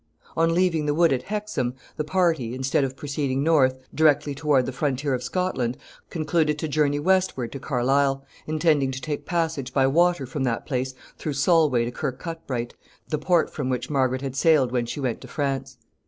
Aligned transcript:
]On 0.35 0.55
leaving 0.55 0.87
the 0.87 0.95
wood 0.95 1.13
at 1.13 1.21
Hexham, 1.21 1.75
the 1.95 2.03
party, 2.03 2.55
instead 2.55 2.83
of 2.83 2.95
proceeding 2.95 3.43
north, 3.43 3.77
directly 3.93 4.33
toward 4.33 4.65
the 4.65 4.71
frontier 4.71 5.13
of 5.13 5.21
Scotland, 5.21 5.77
concluded 6.09 6.57
to 6.57 6.67
journey 6.67 6.97
westward 6.97 7.51
to 7.51 7.59
Carlisle, 7.59 8.25
intending 8.47 8.89
to 8.89 8.99
take 8.99 9.27
passage 9.27 9.71
by 9.75 9.85
water 9.85 10.25
from 10.25 10.43
that 10.43 10.65
place 10.65 10.95
through 11.19 11.33
Solway 11.33 11.85
to 11.85 11.91
Kirkcudbright, 11.91 12.73
the 13.09 13.19
port 13.19 13.51
from 13.53 13.69
which 13.69 13.91
Margaret 13.91 14.23
had 14.23 14.35
sailed 14.35 14.71
when 14.71 14.87
she 14.87 14.99
went 14.99 15.21
to 15.21 15.27
France. 15.27 15.77